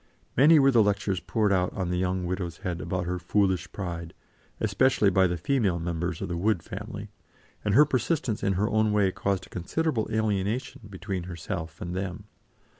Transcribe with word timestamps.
Many 0.35 0.57
were 0.57 0.71
the 0.71 0.81
lectures 0.81 1.19
poured 1.19 1.53
out 1.53 1.71
on 1.73 1.91
the 1.91 1.97
young 1.99 2.25
widow's 2.25 2.57
head 2.65 2.81
about 2.81 3.05
her 3.05 3.19
"foolish 3.19 3.71
pride," 3.71 4.15
especially 4.59 5.11
by 5.11 5.27
the 5.27 5.37
female 5.37 5.77
members 5.77 6.23
of 6.23 6.27
the 6.27 6.35
Wood 6.37 6.63
family; 6.63 7.11
and 7.63 7.75
her 7.75 7.85
persistence 7.85 8.41
in 8.41 8.53
her 8.53 8.67
own 8.67 8.91
way 8.93 9.11
caused 9.11 9.45
a 9.45 9.49
considerable 9.49 10.09
alienation 10.11 10.87
between 10.89 11.25
herself 11.25 11.79
and 11.81 11.93
them. 11.95 12.23